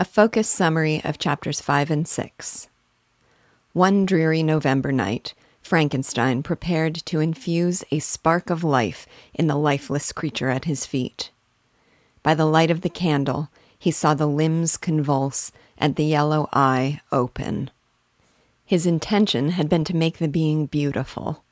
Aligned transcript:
A 0.00 0.04
focused 0.04 0.52
summary 0.52 1.02
of 1.04 1.18
chapters 1.18 1.60
5 1.60 1.90
and 1.90 2.06
6. 2.06 2.68
One 3.72 4.06
dreary 4.06 4.44
November 4.44 4.92
night, 4.92 5.34
Frankenstein 5.60 6.44
prepared 6.44 6.94
to 7.06 7.18
infuse 7.18 7.82
a 7.90 7.98
spark 7.98 8.48
of 8.48 8.62
life 8.62 9.08
in 9.34 9.48
the 9.48 9.56
lifeless 9.56 10.12
creature 10.12 10.50
at 10.50 10.66
his 10.66 10.86
feet. 10.86 11.32
By 12.22 12.36
the 12.36 12.46
light 12.46 12.70
of 12.70 12.82
the 12.82 12.88
candle, 12.88 13.50
he 13.76 13.90
saw 13.90 14.14
the 14.14 14.28
limbs 14.28 14.76
convulse 14.76 15.50
and 15.76 15.96
the 15.96 16.04
yellow 16.04 16.48
eye 16.52 17.00
open. 17.10 17.68
His 18.64 18.86
intention 18.86 19.50
had 19.50 19.68
been 19.68 19.82
to 19.82 19.96
make 19.96 20.18
the 20.18 20.28
being 20.28 20.66
beautiful, 20.66 21.42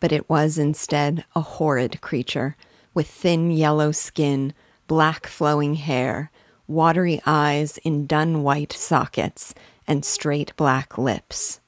but 0.00 0.12
it 0.12 0.30
was 0.30 0.56
instead 0.56 1.26
a 1.36 1.42
horrid 1.42 2.00
creature 2.00 2.56
with 2.94 3.06
thin 3.06 3.50
yellow 3.50 3.92
skin, 3.92 4.54
black 4.86 5.26
flowing 5.26 5.74
hair, 5.74 6.30
watery 6.66 7.20
eyes 7.26 7.78
in 7.78 8.06
dun 8.06 8.42
white 8.42 8.72
sockets, 8.72 9.54
and 9.86 10.04
straight 10.04 10.56
black 10.56 10.96
lips. 10.96 11.60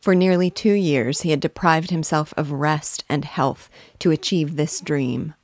For 0.00 0.14
nearly 0.14 0.50
two 0.50 0.72
years, 0.72 1.22
he 1.22 1.30
had 1.30 1.40
deprived 1.40 1.90
himself 1.90 2.32
of 2.36 2.52
rest 2.52 3.04
and 3.08 3.24
health 3.24 3.68
to 3.98 4.10
achieve 4.10 4.56
this 4.56 4.80
dream. 4.80 5.34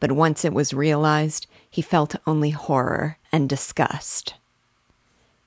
But 0.00 0.12
once 0.12 0.44
it 0.44 0.52
was 0.52 0.74
realized, 0.74 1.46
he 1.70 1.80
felt 1.80 2.16
only 2.26 2.50
horror 2.50 3.18
and 3.32 3.48
disgust. 3.48 4.34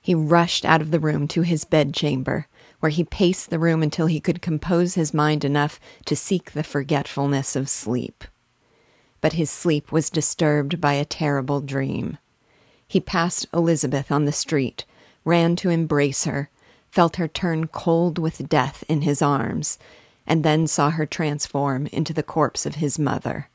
He 0.00 0.14
rushed 0.14 0.64
out 0.64 0.80
of 0.80 0.90
the 0.90 1.00
room 1.00 1.28
to 1.28 1.42
his 1.42 1.64
bedchamber, 1.64 2.46
where 2.80 2.90
he 2.90 3.04
paced 3.04 3.50
the 3.50 3.58
room 3.58 3.82
until 3.82 4.06
he 4.06 4.20
could 4.20 4.42
compose 4.42 4.94
his 4.94 5.14
mind 5.14 5.44
enough 5.44 5.80
to 6.04 6.16
seek 6.16 6.52
the 6.52 6.62
forgetfulness 6.62 7.56
of 7.56 7.68
sleep. 7.68 8.24
But 9.20 9.32
his 9.32 9.50
sleep 9.50 9.90
was 9.90 10.10
disturbed 10.10 10.80
by 10.80 10.94
a 10.94 11.04
terrible 11.04 11.60
dream. 11.60 12.18
He 12.88 13.00
passed 13.00 13.46
Elizabeth 13.52 14.12
on 14.12 14.24
the 14.24 14.32
street, 14.32 14.84
ran 15.24 15.56
to 15.56 15.70
embrace 15.70 16.24
her, 16.24 16.50
felt 16.90 17.16
her 17.16 17.28
turn 17.28 17.66
cold 17.66 18.18
with 18.18 18.48
death 18.48 18.84
in 18.88 19.02
his 19.02 19.20
arms, 19.20 19.78
and 20.26 20.44
then 20.44 20.66
saw 20.66 20.90
her 20.90 21.06
transform 21.06 21.86
into 21.88 22.12
the 22.12 22.22
corpse 22.22 22.64
of 22.64 22.76
his 22.76 22.98
mother. 22.98 23.48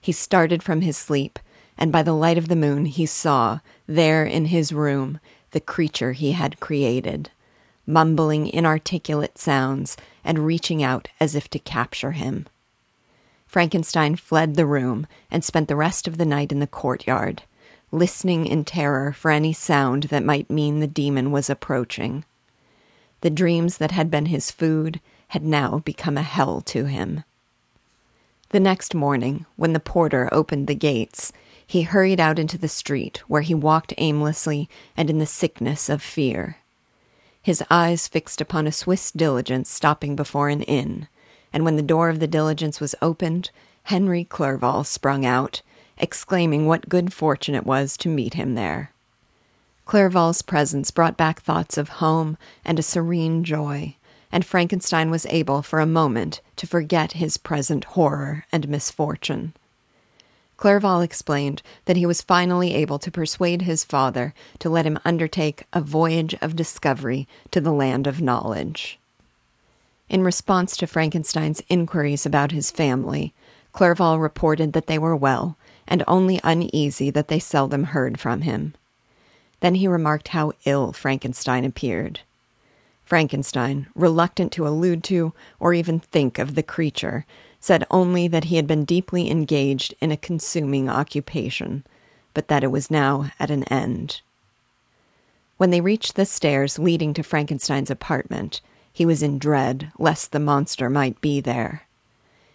He 0.00 0.12
started 0.12 0.62
from 0.62 0.80
his 0.80 0.96
sleep, 0.96 1.38
and 1.76 1.92
by 1.92 2.02
the 2.02 2.14
light 2.14 2.38
of 2.38 2.48
the 2.48 2.56
moon 2.56 2.86
he 2.86 3.06
saw, 3.06 3.60
there 3.86 4.24
in 4.24 4.46
his 4.46 4.72
room, 4.72 5.20
the 5.50 5.60
creature 5.60 6.12
he 6.12 6.32
had 6.32 6.60
created, 6.60 7.30
mumbling 7.86 8.46
inarticulate 8.46 9.38
sounds 9.38 9.96
and 10.24 10.46
reaching 10.46 10.82
out 10.82 11.08
as 11.18 11.34
if 11.34 11.48
to 11.50 11.58
capture 11.58 12.12
him. 12.12 12.46
Frankenstein 13.46 14.16
fled 14.16 14.54
the 14.54 14.66
room 14.66 15.06
and 15.30 15.44
spent 15.44 15.68
the 15.68 15.76
rest 15.76 16.06
of 16.06 16.18
the 16.18 16.24
night 16.24 16.52
in 16.52 16.60
the 16.60 16.66
courtyard, 16.66 17.42
listening 17.92 18.46
in 18.46 18.64
terror 18.64 19.12
for 19.12 19.30
any 19.30 19.52
sound 19.52 20.04
that 20.04 20.24
might 20.24 20.50
mean 20.50 20.80
the 20.80 20.86
demon 20.86 21.30
was 21.30 21.50
approaching. 21.50 22.24
The 23.22 23.30
dreams 23.30 23.78
that 23.78 23.90
had 23.90 24.10
been 24.10 24.26
his 24.26 24.50
food 24.50 25.00
had 25.28 25.44
now 25.44 25.80
become 25.80 26.16
a 26.16 26.22
hell 26.22 26.60
to 26.62 26.86
him. 26.86 27.24
The 28.50 28.60
next 28.60 28.94
morning, 28.94 29.46
when 29.56 29.72
the 29.72 29.80
porter 29.80 30.28
opened 30.32 30.66
the 30.66 30.74
gates, 30.74 31.32
he 31.64 31.82
hurried 31.82 32.18
out 32.18 32.38
into 32.38 32.58
the 32.58 32.68
street, 32.68 33.22
where 33.28 33.42
he 33.42 33.54
walked 33.54 33.94
aimlessly 33.98 34.68
and 34.96 35.08
in 35.08 35.18
the 35.18 35.26
sickness 35.26 35.88
of 35.88 36.02
fear. 36.02 36.56
His 37.42 37.62
eyes 37.70 38.08
fixed 38.08 38.40
upon 38.40 38.66
a 38.66 38.72
Swiss 38.72 39.12
diligence 39.12 39.70
stopping 39.70 40.16
before 40.16 40.48
an 40.48 40.62
inn, 40.62 41.06
and 41.52 41.64
when 41.64 41.76
the 41.76 41.82
door 41.82 42.08
of 42.08 42.18
the 42.18 42.26
diligence 42.26 42.80
was 42.80 42.96
opened, 43.00 43.50
Henry 43.84 44.24
Clerval 44.24 44.82
sprung 44.84 45.24
out, 45.24 45.62
exclaiming 46.00 46.66
what 46.66 46.88
good 46.88 47.12
fortune 47.12 47.54
it 47.54 47.66
was 47.66 47.96
to 47.98 48.08
meet 48.08 48.34
him 48.34 48.54
there. 48.54 48.90
Clerval's 49.84 50.42
presence 50.42 50.90
brought 50.90 51.16
back 51.16 51.40
thoughts 51.40 51.76
of 51.76 51.88
home 51.88 52.36
and 52.64 52.78
a 52.78 52.82
serene 52.82 53.44
joy, 53.44 53.96
and 54.32 54.44
Frankenstein 54.44 55.10
was 55.10 55.26
able 55.26 55.62
for 55.62 55.80
a 55.80 55.86
moment 55.86 56.40
to 56.56 56.66
forget 56.66 57.12
his 57.12 57.36
present 57.36 57.84
horror 57.84 58.44
and 58.52 58.68
misfortune. 58.68 59.52
Clerval 60.56 61.00
explained 61.00 61.62
that 61.86 61.96
he 61.96 62.04
was 62.04 62.20
finally 62.20 62.74
able 62.74 62.98
to 62.98 63.10
persuade 63.10 63.62
his 63.62 63.82
father 63.82 64.34
to 64.58 64.68
let 64.68 64.84
him 64.84 64.98
undertake 65.04 65.64
a 65.72 65.80
voyage 65.80 66.34
of 66.42 66.54
discovery 66.54 67.26
to 67.50 67.60
the 67.60 67.72
land 67.72 68.06
of 68.06 68.20
knowledge. 68.20 68.98
In 70.10 70.22
response 70.22 70.76
to 70.76 70.86
Frankenstein's 70.86 71.62
inquiries 71.68 72.26
about 72.26 72.52
his 72.52 72.70
family, 72.70 73.32
Clerval 73.72 74.18
reported 74.18 74.72
that 74.74 74.86
they 74.86 74.98
were 74.98 75.16
well 75.16 75.56
and 75.90 76.04
only 76.06 76.40
uneasy 76.42 77.10
that 77.10 77.28
they 77.28 77.40
seldom 77.40 77.84
heard 77.84 78.18
from 78.18 78.42
him. 78.42 78.74
Then 79.58 79.74
he 79.74 79.88
remarked 79.88 80.28
how 80.28 80.52
ill 80.64 80.92
Frankenstein 80.92 81.64
appeared. 81.64 82.20
Frankenstein, 83.04 83.88
reluctant 83.94 84.52
to 84.52 84.66
allude 84.66 85.02
to 85.04 85.34
or 85.58 85.74
even 85.74 85.98
think 85.98 86.38
of 86.38 86.54
the 86.54 86.62
creature, 86.62 87.26
said 87.58 87.84
only 87.90 88.28
that 88.28 88.44
he 88.44 88.56
had 88.56 88.66
been 88.66 88.84
deeply 88.84 89.28
engaged 89.28 89.92
in 90.00 90.12
a 90.12 90.16
consuming 90.16 90.88
occupation, 90.88 91.84
but 92.32 92.46
that 92.48 92.62
it 92.62 92.70
was 92.70 92.90
now 92.90 93.30
at 93.40 93.50
an 93.50 93.64
end. 93.64 94.20
When 95.56 95.70
they 95.70 95.80
reached 95.80 96.14
the 96.14 96.24
stairs 96.24 96.78
leading 96.78 97.12
to 97.14 97.22
Frankenstein's 97.22 97.90
apartment, 97.90 98.62
he 98.92 99.04
was 99.04 99.22
in 99.22 99.38
dread 99.38 99.92
lest 99.98 100.32
the 100.32 100.40
monster 100.40 100.88
might 100.88 101.20
be 101.20 101.40
there. 101.40 101.82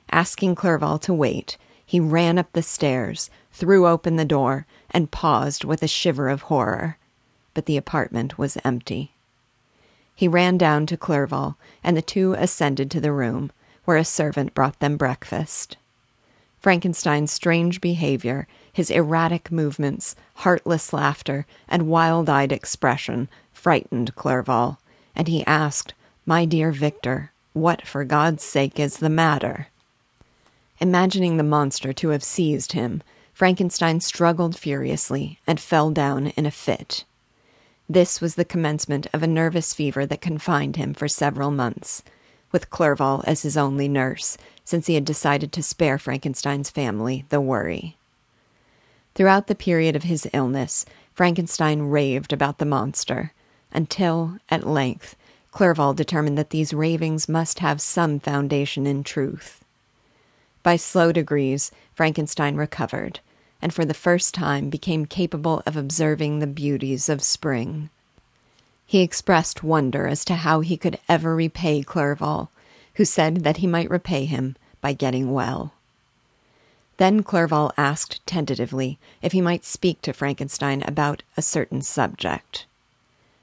Asking 0.09 0.55
Clerval 0.55 0.97
to 0.99 1.13
wait, 1.13 1.57
he 1.85 1.99
ran 1.99 2.37
up 2.37 2.51
the 2.53 2.63
stairs, 2.63 3.29
threw 3.51 3.87
open 3.87 4.15
the 4.15 4.25
door, 4.25 4.65
and 4.91 5.11
paused 5.11 5.63
with 5.63 5.83
a 5.83 5.87
shiver 5.87 6.29
of 6.29 6.43
horror. 6.43 6.97
But 7.53 7.67
the 7.67 7.77
apartment 7.77 8.37
was 8.37 8.57
empty. 8.63 9.11
He 10.15 10.27
ran 10.27 10.57
down 10.57 10.85
to 10.87 10.97
Clerval, 10.97 11.57
and 11.83 11.95
the 11.95 12.01
two 12.01 12.33
ascended 12.33 12.89
to 12.91 13.01
the 13.01 13.11
room, 13.11 13.51
where 13.83 13.97
a 13.97 14.05
servant 14.05 14.53
brought 14.53 14.79
them 14.79 14.97
breakfast. 14.97 15.77
Frankenstein's 16.59 17.31
strange 17.31 17.79
behavior, 17.79 18.47
his 18.73 18.89
erratic 18.89 19.51
movements, 19.51 20.15
heartless 20.37 20.91
laughter, 20.91 21.45
and 21.67 21.87
wild 21.87 22.27
eyed 22.27 22.51
expression 22.51 23.29
frightened 23.53 24.15
Clerval, 24.15 24.79
and 25.15 25.27
he 25.27 25.45
asked, 25.45 25.93
My 26.25 26.45
dear 26.45 26.71
Victor, 26.71 27.31
what 27.53 27.85
for 27.85 28.03
God's 28.03 28.43
sake 28.43 28.79
is 28.79 28.97
the 28.97 29.09
matter? 29.09 29.67
Imagining 30.79 31.37
the 31.37 31.43
monster 31.43 31.93
to 31.93 32.09
have 32.09 32.23
seized 32.23 32.73
him, 32.73 33.01
Frankenstein 33.33 33.99
struggled 33.99 34.57
furiously 34.57 35.39
and 35.45 35.59
fell 35.59 35.91
down 35.91 36.27
in 36.27 36.45
a 36.45 36.51
fit. 36.51 37.03
This 37.89 38.21
was 38.21 38.35
the 38.35 38.45
commencement 38.45 39.07
of 39.13 39.21
a 39.21 39.27
nervous 39.27 39.73
fever 39.73 40.05
that 40.05 40.21
confined 40.21 40.77
him 40.77 40.93
for 40.93 41.07
several 41.07 41.51
months, 41.51 42.01
with 42.51 42.69
Clerval 42.69 43.23
as 43.27 43.41
his 43.41 43.57
only 43.57 43.87
nurse, 43.87 44.37
since 44.63 44.87
he 44.87 44.95
had 44.95 45.05
decided 45.05 45.51
to 45.51 45.61
spare 45.61 45.97
Frankenstein's 45.97 46.69
family 46.69 47.25
the 47.29 47.41
worry. 47.41 47.97
Throughout 49.13 49.47
the 49.47 49.55
period 49.55 49.95
of 49.95 50.03
his 50.03 50.27
illness, 50.33 50.85
Frankenstein 51.13 51.83
raved 51.83 52.33
about 52.33 52.57
the 52.57 52.65
monster, 52.65 53.33
until, 53.71 54.37
at 54.49 54.65
length, 54.65 55.15
Clerval 55.51 55.93
determined 55.93 56.37
that 56.37 56.51
these 56.51 56.73
ravings 56.73 57.29
must 57.29 57.59
have 57.59 57.81
some 57.81 58.19
foundation 58.19 58.87
in 58.87 59.03
truth. 59.03 59.64
By 60.65 60.77
slow 60.77 61.11
degrees, 61.11 61.69
Frankenstein 61.93 62.55
recovered, 62.55 63.19
and 63.61 63.71
for 63.71 63.85
the 63.85 63.93
first 63.93 64.33
time 64.33 64.71
became 64.71 65.05
capable 65.05 65.61
of 65.63 65.77
observing 65.77 66.39
the 66.39 66.47
beauties 66.47 67.07
of 67.07 67.21
spring. 67.21 67.91
He 68.87 69.01
expressed 69.01 69.61
wonder 69.61 70.07
as 70.07 70.25
to 70.25 70.33
how 70.33 70.61
he 70.61 70.75
could 70.75 70.97
ever 71.07 71.35
repay 71.35 71.83
Clerval, 71.83 72.49
who 72.95 73.05
said 73.05 73.43
that 73.43 73.57
he 73.57 73.67
might 73.67 73.91
repay 73.91 74.25
him 74.25 74.55
by 74.81 74.93
getting 74.93 75.31
well. 75.31 75.73
Then 76.97 77.21
Clerval 77.21 77.71
asked 77.77 78.25
tentatively 78.25 78.97
if 79.21 79.33
he 79.33 79.41
might 79.41 79.65
speak 79.65 80.01
to 80.01 80.13
Frankenstein 80.13 80.81
about 80.87 81.21
a 81.37 81.43
certain 81.43 81.83
subject. 81.83 82.65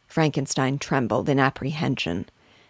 Frankenstein 0.09 0.77
trembled 0.77 1.29
in 1.29 1.39
apprehension 1.39 2.27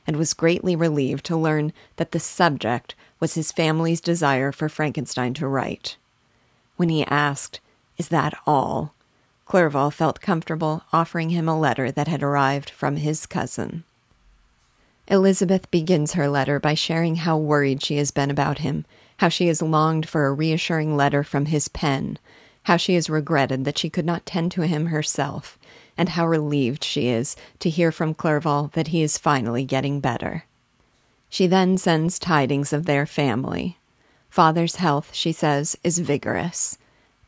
and 0.06 0.16
was 0.16 0.34
greatly 0.34 0.74
relieved 0.74 1.24
to 1.26 1.36
learn 1.36 1.72
that 1.96 2.12
the 2.12 2.20
subject 2.20 2.94
was 3.20 3.34
his 3.34 3.52
family's 3.52 4.00
desire 4.00 4.52
for 4.52 4.68
Frankenstein 4.68 5.34
to 5.34 5.46
write. 5.46 5.96
When 6.76 6.88
he 6.88 7.04
asked, 7.04 7.60
Is 7.98 8.08
that 8.08 8.34
all? 8.46 8.94
Clerval 9.46 9.90
felt 9.90 10.20
comfortable 10.20 10.82
offering 10.92 11.30
him 11.30 11.48
a 11.48 11.58
letter 11.58 11.90
that 11.92 12.08
had 12.08 12.22
arrived 12.22 12.70
from 12.70 12.96
his 12.96 13.26
cousin. 13.26 13.84
Elizabeth 15.08 15.70
begins 15.70 16.14
her 16.14 16.28
letter 16.28 16.58
by 16.58 16.74
sharing 16.74 17.16
how 17.16 17.36
worried 17.36 17.82
she 17.82 17.96
has 17.96 18.10
been 18.10 18.30
about 18.30 18.58
him, 18.58 18.84
how 19.18 19.28
she 19.28 19.48
has 19.48 19.60
longed 19.60 20.08
for 20.08 20.26
a 20.26 20.32
reassuring 20.32 20.96
letter 20.96 21.22
from 21.22 21.46
his 21.46 21.68
pen, 21.68 22.18
how 22.64 22.76
she 22.76 22.94
has 22.94 23.10
regretted 23.10 23.64
that 23.64 23.78
she 23.78 23.90
could 23.90 24.06
not 24.06 24.24
tend 24.24 24.52
to 24.52 24.66
him 24.66 24.86
herself, 24.86 25.58
and 25.96 26.10
how 26.10 26.26
relieved 26.26 26.84
she 26.84 27.08
is 27.08 27.36
to 27.58 27.70
hear 27.70 27.92
from 27.92 28.14
Clerval 28.14 28.70
that 28.74 28.88
he 28.88 29.02
is 29.02 29.18
finally 29.18 29.64
getting 29.64 30.00
better. 30.00 30.44
She 31.28 31.46
then 31.46 31.78
sends 31.78 32.18
tidings 32.18 32.72
of 32.72 32.86
their 32.86 33.06
family. 33.06 33.78
Father's 34.28 34.76
health, 34.76 35.10
she 35.14 35.32
says, 35.32 35.76
is 35.82 35.98
vigorous. 35.98 36.78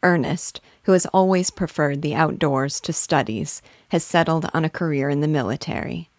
Ernest, 0.03 0.61
who 0.85 0.93
has 0.93 1.07
always 1.07 1.51
preferred 1.51 2.03
the 2.03 2.15
outdoors 2.15 2.81
to 2.81 2.93
studies, 2.93 3.63
has 3.89 4.05
settled 4.05 4.49
on 4.53 4.65
a 4.65 4.71
career 4.71 5.09
in 5.09 5.21
the 5.21 5.29
military. 5.29 6.11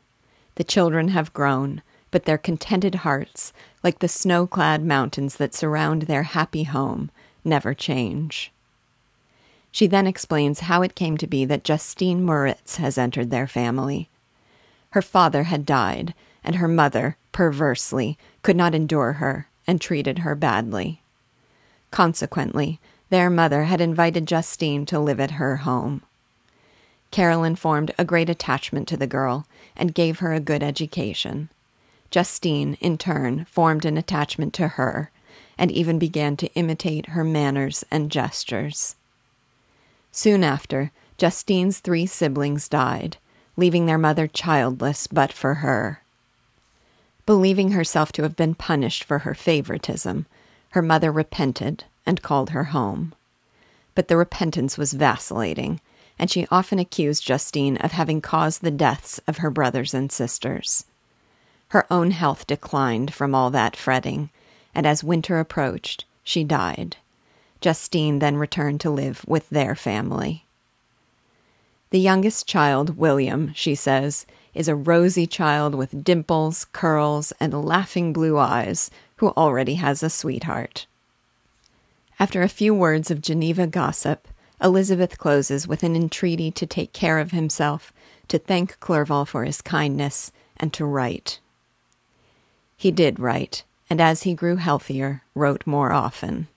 The 0.56 0.64
children 0.64 1.10
have 1.10 1.34
grown, 1.34 1.82
but 2.10 2.26
their 2.26 2.38
contented 2.38 2.96
hearts, 2.96 3.54
like 3.84 4.00
the 4.00 4.08
snow 4.08 4.48
clad 4.48 4.84
mountains 4.84 5.36
that 5.38 5.54
surround 5.54 6.04
their 6.04 6.24
happy 6.24 6.64
home, 6.64 7.12
never 7.44 7.74
change. 7.74 8.52
She 9.76 9.88
then 9.88 10.08
explains 10.08 10.62
how 10.62 10.84
it 10.84 10.96
came 10.96 11.18
to 11.18 11.28
be 11.28 11.44
that 11.44 11.66
Justine 11.66 12.24
Moritz 12.24 12.78
has 12.78 12.98
entered 12.98 13.30
their 13.30 13.46
family. 13.46 14.08
Her 14.92 15.02
father 15.02 15.44
had 15.44 15.66
died, 15.66 16.14
and 16.46 16.56
her 16.56 16.68
mother, 16.70 17.18
perversely, 17.34 18.18
could 18.42 18.56
not 18.56 18.74
endure 18.74 19.12
her 19.20 19.50
and 19.68 19.82
treated 19.82 20.20
her 20.20 20.34
badly. 20.34 21.02
Consequently, 21.92 22.80
their 23.10 23.30
mother 23.30 23.66
had 23.66 23.82
invited 23.82 24.30
Justine 24.30 24.86
to 24.86 24.98
live 24.98 25.20
at 25.20 25.32
her 25.32 25.58
home. 25.58 26.04
Carolyn 27.12 27.58
formed 27.58 27.94
a 27.98 28.06
great 28.06 28.30
attachment 28.30 28.88
to 28.88 28.96
the 28.96 29.06
girl 29.06 29.46
and 29.76 29.94
gave 29.94 30.20
her 30.20 30.32
a 30.32 30.40
good 30.40 30.64
education. 30.64 31.50
Justine, 32.12 32.78
in 32.80 32.98
turn, 32.98 33.44
formed 33.44 33.84
an 33.84 33.98
attachment 33.98 34.54
to 34.54 34.70
her 34.70 35.12
and 35.58 35.70
even 35.70 36.00
began 36.00 36.38
to 36.38 36.54
imitate 36.54 37.08
her 37.08 37.26
manners 37.26 37.84
and 37.92 38.10
gestures. 38.10 38.96
Soon 40.16 40.46
after, 40.46 40.94
Justine's 41.18 41.80
three 41.80 42.06
siblings 42.06 42.70
died, 42.70 43.18
leaving 43.58 43.86
their 43.86 43.98
mother 43.98 44.28
childless 44.28 45.08
but 45.08 45.34
for 45.34 45.56
her. 45.56 46.04
Believing 47.26 47.72
herself 47.72 48.14
to 48.14 48.24
have 48.24 48.38
been 48.38 48.56
punished 48.56 49.04
for 49.04 49.20
her 49.20 49.34
favoritism, 49.34 50.26
her 50.70 50.82
mother 50.82 51.12
repented 51.12 51.84
and 52.06 52.22
called 52.22 52.52
her 52.52 52.64
home. 52.66 53.14
But 53.94 54.08
the 54.08 54.16
repentance 54.16 54.78
was 54.78 54.94
vacillating, 54.94 55.82
and 56.18 56.32
she 56.32 56.48
often 56.50 56.80
accused 56.80 57.26
Justine 57.26 57.76
of 57.78 57.92
having 57.92 58.22
caused 58.22 58.62
the 58.62 58.72
deaths 58.72 59.20
of 59.28 59.40
her 59.40 59.50
brothers 59.50 59.94
and 59.94 60.10
sisters. 60.10 60.86
Her 61.70 61.86
own 61.92 62.12
health 62.12 62.48
declined 62.48 63.14
from 63.14 63.36
all 63.36 63.50
that 63.50 63.76
fretting, 63.76 64.30
and 64.74 64.88
as 64.88 65.04
winter 65.04 65.40
approached, 65.40 66.06
she 66.24 66.46
died. 66.46 66.96
Justine 67.66 68.20
then 68.20 68.38
returned 68.38 68.80
to 68.82 68.92
live 68.92 69.26
with 69.26 69.50
their 69.50 69.74
family. 69.74 70.46
The 71.90 72.00
youngest 72.00 72.46
child, 72.46 72.96
William, 72.96 73.54
she 73.56 73.74
says, 73.74 74.28
is 74.54 74.68
a 74.68 74.76
rosy 74.76 75.26
child 75.26 75.74
with 75.74 76.04
dimples, 76.04 76.66
curls, 76.66 77.34
and 77.40 77.66
laughing 77.66 78.14
blue 78.14 78.38
eyes, 78.38 78.92
who 79.16 79.30
already 79.30 79.76
has 79.76 80.04
a 80.04 80.12
sweetheart. 80.12 80.86
After 82.20 82.44
a 82.44 82.50
few 82.50 82.72
words 82.72 83.10
of 83.10 83.20
Geneva 83.20 83.66
gossip, 83.66 84.28
Elizabeth 84.62 85.18
closes 85.18 85.68
with 85.68 85.82
an 85.82 85.96
entreaty 85.96 86.52
to 86.52 86.68
take 86.68 86.94
care 86.94 87.18
of 87.18 87.32
himself, 87.32 87.92
to 88.28 88.38
thank 88.38 88.80
Clerval 88.80 89.26
for 89.26 89.44
his 89.44 89.64
kindness, 89.64 90.32
and 90.56 90.72
to 90.74 90.86
write. 90.86 91.40
He 92.78 92.92
did 92.92 93.20
write, 93.20 93.64
and 93.90 94.00
as 94.00 94.22
he 94.22 94.36
grew 94.36 94.58
healthier, 94.58 95.24
wrote 95.34 95.66
more 95.66 95.92
often. 95.92 96.48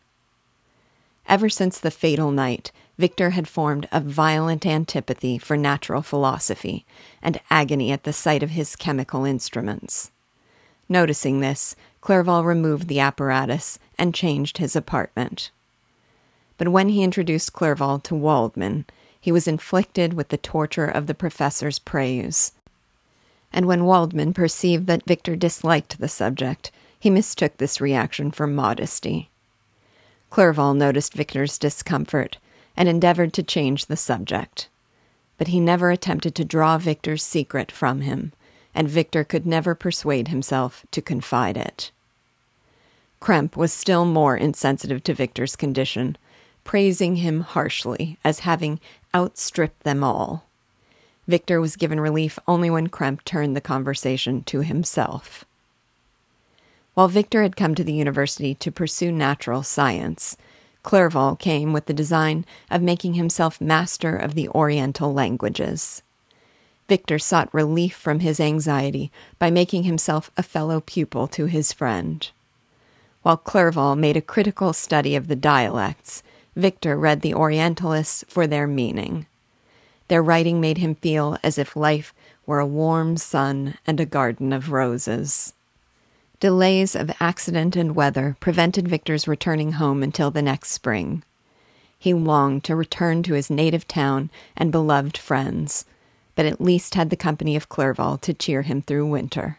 Ever 1.29 1.51
since 1.51 1.79
the 1.79 1.91
fatal 1.91 2.31
night, 2.31 2.73
Victor 2.97 3.31
had 3.31 3.47
formed 3.47 3.87
a 3.93 4.01
violent 4.01 4.65
antipathy 4.65 5.37
for 5.37 5.59
natural 5.59 6.01
philosophy 6.01 6.87
and 7.23 7.39
agony 7.51 7.93
at 7.93 8.05
the 8.05 8.15
sight 8.15 8.43
of 8.43 8.51
his 8.51 8.75
chemical 8.75 9.27
instruments. 9.27 10.11
Noticing 10.89 11.41
this, 11.41 11.77
Clerval 12.01 12.45
removed 12.45 12.89
the 12.89 13.01
apparatus 13.01 13.79
and 13.99 14.15
changed 14.15 14.57
his 14.57 14.75
apartment. 14.75 15.51
But 16.57 16.69
when 16.69 16.89
he 16.89 17.03
introduced 17.03 17.53
Clerval 17.53 17.99
to 18.01 18.15
Waldman, 18.15 18.87
he 19.21 19.31
was 19.31 19.47
inflicted 19.47 20.15
with 20.15 20.29
the 20.29 20.39
torture 20.39 20.89
of 20.89 21.07
the 21.07 21.15
professor's 21.15 21.79
praise. 21.79 22.53
And 23.53 23.67
when 23.67 23.85
Waldman 23.85 24.33
perceived 24.33 24.87
that 24.87 25.07
Victor 25.07 25.37
disliked 25.37 26.01
the 26.01 26.09
subject, 26.09 26.71
he 26.99 27.11
mistook 27.11 27.59
this 27.59 27.81
reaction 27.81 28.31
for 28.31 28.47
modesty. 28.47 29.31
Clerval 30.31 30.75
noticed 30.75 31.15
Victor's 31.15 31.59
discomfort 31.59 32.39
and 32.77 32.89
endeavored 32.89 33.33
to 33.35 33.43
change 33.43 33.87
the 33.87 33.97
subject. 33.97 34.69
But 35.37 35.49
he 35.49 35.61
never 35.61 35.91
attempted 35.91 36.35
to 36.35 36.45
draw 36.45 36.79
Victor's 36.79 37.23
secret 37.23 37.73
from 37.73 38.03
him, 38.03 38.33
and 38.75 38.89
Victor 38.89 39.25
could 39.25 39.47
never 39.47 39.75
persuade 39.75 40.29
himself 40.29 40.85
to 40.91 41.03
confide 41.03 41.57
it. 41.57 41.91
Kremp 43.21 43.57
was 43.57 43.73
still 43.73 44.05
more 44.05 44.37
insensitive 44.37 45.03
to 45.05 45.15
Victor's 45.15 45.57
condition, 45.57 46.17
praising 46.63 47.17
him 47.17 47.41
harshly 47.41 48.19
as 48.25 48.41
having 48.41 48.79
outstripped 49.15 49.83
them 49.83 50.05
all. 50.05 50.45
Victor 51.27 51.61
was 51.61 51.77
given 51.77 52.01
relief 52.01 52.39
only 52.47 52.71
when 52.71 52.89
Kremp 52.89 53.25
turned 53.25 53.57
the 53.57 53.61
conversation 53.61 54.43
to 54.45 54.61
himself. 54.61 55.45
While 56.99 57.07
Victor 57.07 57.43
had 57.45 57.55
come 57.55 57.77
to 57.77 57.85
the 57.85 57.93
university 57.93 58.57
to 58.57 58.73
pursue 58.73 59.13
natural 59.13 59.63
science, 59.63 60.37
Clerval 60.83 61.37
came 61.37 61.73
with 61.73 61.87
the 61.87 61.95
design 61.95 62.45
of 62.73 62.83
making 62.83 63.15
himself 63.15 63.61
master 63.61 64.17
of 64.17 64.35
the 64.35 64.49
Oriental 64.49 65.15
languages. 65.15 66.03
Victor 66.89 67.21
sought 67.21 67.55
relief 67.55 67.95
from 67.95 68.19
his 68.19 68.41
anxiety 68.41 69.13
by 69.39 69.49
making 69.49 69.85
himself 69.85 70.33
a 70.37 70.43
fellow 70.43 70.81
pupil 70.81 71.29
to 71.29 71.47
his 71.47 71.73
friend. 71.73 72.29
While 73.23 73.37
Clerval 73.37 73.95
made 73.95 74.17
a 74.17 74.21
critical 74.21 74.73
study 74.73 75.15
of 75.15 75.29
the 75.29 75.37
dialects, 75.37 76.25
Victor 76.57 76.97
read 76.97 77.21
the 77.21 77.33
Orientalists 77.33 78.25
for 78.27 78.49
their 78.49 78.67
meaning. 78.67 79.27
Their 80.09 80.21
writing 80.21 80.61
made 80.61 80.79
him 80.79 80.97
feel 80.97 81.39
as 81.45 81.59
if 81.59 81.77
life 81.77 82.13
were 82.45 82.59
a 82.59 82.67
warm 82.67 83.17
sun 83.17 83.79
and 83.87 84.01
a 84.01 84.05
garden 84.05 84.53
of 84.53 84.73
roses. 84.73 85.53
Delays 86.41 86.95
of 86.95 87.11
accident 87.19 87.75
and 87.75 87.97
weather 87.97 88.37
prevented 88.39 88.87
Victor's 88.87 89.27
returning 89.27 89.73
home 89.73 90.05
until 90.05 90.31
the 90.31 90.41
next 90.41 90.71
spring. 90.71 91.25
He 91.99 92.15
longed 92.15 92.63
to 92.65 92.77
return 92.77 93.25
to 93.25 93.35
his 93.35 93.51
native 93.51 93.89
town 93.89 94.31
and 94.57 94.71
beloved 94.71 95.19
friends, 95.19 95.85
but 96.37 96.47
at 96.47 96.61
least 96.61 96.95
had 96.95 97.11
the 97.11 97.17
company 97.17 97.57
of 97.57 97.69
Clerval 97.69 98.19
to 98.19 98.33
cheer 98.33 98.63
him 98.63 98.83
through 98.83 99.09
winter. 99.09 99.59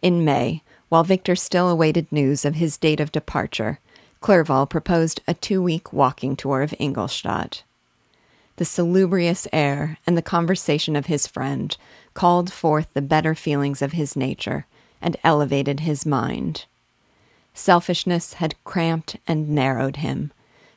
In 0.00 0.24
May, 0.24 0.62
while 0.88 1.04
Victor 1.04 1.36
still 1.36 1.68
awaited 1.68 2.10
news 2.10 2.46
of 2.46 2.54
his 2.54 2.78
date 2.78 2.98
of 2.98 3.12
departure, 3.12 3.80
Clerval 4.22 4.64
proposed 4.64 5.20
a 5.28 5.34
two 5.34 5.62
week 5.62 5.92
walking 5.92 6.36
tour 6.36 6.62
of 6.62 6.74
Ingolstadt. 6.78 7.64
The 8.56 8.64
salubrious 8.64 9.46
air 9.52 9.98
and 10.06 10.16
the 10.16 10.22
conversation 10.22 10.96
of 10.96 11.04
his 11.04 11.26
friend 11.26 11.76
called 12.14 12.50
forth 12.50 12.88
the 12.94 13.02
better 13.02 13.34
feelings 13.34 13.82
of 13.82 13.92
his 13.92 14.16
nature 14.16 14.64
and 15.02 15.16
elevated 15.24 15.80
his 15.80 16.04
mind. 16.04 16.66
Selfishness 17.54 18.34
had 18.34 18.62
cramped 18.64 19.16
and 19.26 19.50
narrowed 19.50 19.96
him, 19.96 20.32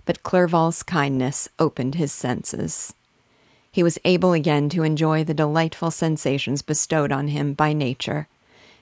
but 0.05 0.23
Clerval's 0.23 0.83
kindness 0.83 1.47
opened 1.59 1.95
his 1.95 2.11
senses. 2.11 2.93
He 3.71 3.83
was 3.83 3.99
able 4.05 4.33
again 4.33 4.69
to 4.69 4.83
enjoy 4.83 5.23
the 5.23 5.33
delightful 5.33 5.91
sensations 5.91 6.61
bestowed 6.61 7.11
on 7.11 7.29
him 7.29 7.53
by 7.53 7.73
nature, 7.73 8.27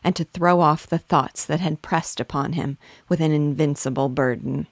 and 0.04 0.16
to 0.16 0.24
throw 0.24 0.62
off 0.62 0.88
the 0.88 0.98
thoughts 0.98 1.46
that 1.46 1.60
had 1.60 1.82
pressed 1.82 2.20
upon 2.20 2.54
him 2.54 2.78
with 3.08 3.20
an 3.22 3.32
invincible 3.32 4.10
burden. 4.10 4.68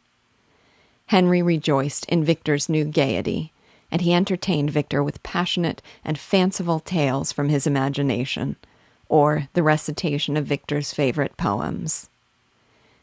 Henry 1.08 1.42
rejoiced 1.42 2.06
in 2.06 2.24
Victor's 2.24 2.68
new 2.68 2.84
gaiety, 2.84 3.52
and 3.92 4.02
he 4.02 4.14
entertained 4.14 4.72
Victor 4.72 5.04
with 5.04 5.24
passionate 5.24 5.82
and 6.04 6.18
fanciful 6.18 6.80
tales 6.80 7.32
from 7.32 7.50
his 7.50 7.66
imagination 7.66 8.56
or 9.10 9.50
the 9.54 9.63
recitation 9.63 10.38
of 10.38 10.46
Victor's 10.46 10.94
favorite 10.94 11.36
poems. 11.36 12.10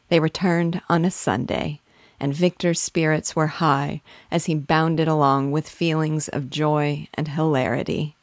They 0.09 0.19
returned 0.19 0.81
on 0.89 1.05
a 1.05 1.11
Sunday, 1.11 1.81
and 2.19 2.33
Victor's 2.33 2.79
spirits 2.79 3.35
were 3.35 3.47
high 3.47 4.01
as 4.31 4.45
he 4.45 4.55
bounded 4.55 5.07
along 5.07 5.51
with 5.51 5.69
feelings 5.69 6.27
of 6.29 6.49
joy 6.49 7.07
and 7.13 7.27
hilarity. 7.27 8.16